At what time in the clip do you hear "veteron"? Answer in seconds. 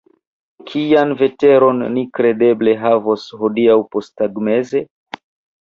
1.19-1.83